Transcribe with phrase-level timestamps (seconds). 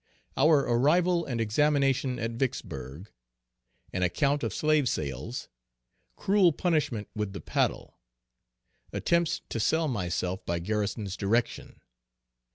[0.35, 3.11] _Our arrival and examination at Vicksburg.
[3.93, 5.47] An account of slave sales.
[6.15, 7.99] Cruel punishment with the paddle.
[8.91, 11.81] Attempts to sell myself by Garrison's direction.